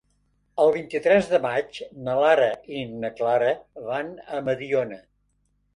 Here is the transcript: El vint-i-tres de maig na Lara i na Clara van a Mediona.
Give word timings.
El 0.63 0.71
vint-i-tres 0.75 1.29
de 1.33 1.39
maig 1.43 1.77
na 2.07 2.15
Lara 2.23 2.49
i 2.79 2.83
na 3.05 3.15
Clara 3.21 3.53
van 3.93 4.13
a 4.39 4.45
Mediona. 4.51 5.01